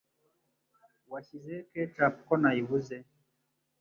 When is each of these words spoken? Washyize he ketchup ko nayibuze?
Washyize 1.11 1.45
he 1.51 1.59
ketchup 1.73 2.13
ko 2.27 2.33
nayibuze? 2.41 2.95